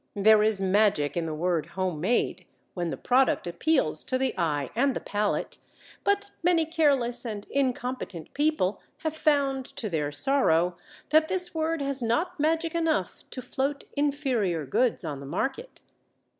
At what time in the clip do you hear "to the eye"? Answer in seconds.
4.05-4.71